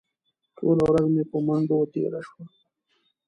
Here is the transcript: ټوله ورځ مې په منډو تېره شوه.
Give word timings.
ټوله 0.57 0.83
ورځ 0.89 1.05
مې 1.13 1.23
په 1.31 1.37
منډو 1.47 1.79
تېره 1.93 2.21
شوه. 2.27 2.45